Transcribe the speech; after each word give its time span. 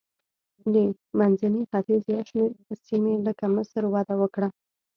د 0.73 0.75
منځني 1.19 1.61
ختیځ 1.69 2.01
یو 2.13 2.21
شمېر 2.29 2.51
سیمې 2.87 3.13
لکه 3.27 3.45
مصر 3.55 3.81
وده 3.93 4.15
وکړه. 4.21 4.49